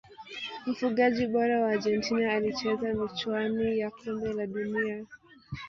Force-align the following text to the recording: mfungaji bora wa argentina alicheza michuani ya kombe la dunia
mfungaji 0.67 1.23
bora 1.27 1.61
wa 1.61 1.69
argentina 1.69 2.33
alicheza 2.33 2.93
michuani 2.93 3.79
ya 3.79 3.91
kombe 3.91 4.33
la 4.33 4.47
dunia 4.47 5.05